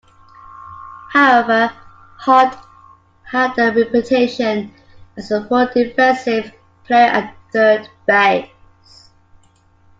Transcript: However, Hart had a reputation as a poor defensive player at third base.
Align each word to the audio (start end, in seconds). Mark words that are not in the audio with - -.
However, 1.11 1.71
Hart 2.17 2.57
had 3.21 3.55
a 3.59 3.71
reputation 3.71 4.73
as 5.15 5.29
a 5.29 5.41
poor 5.41 5.71
defensive 5.71 6.51
player 6.87 7.05
at 7.05 7.35
third 7.53 7.87
base. 8.07 8.47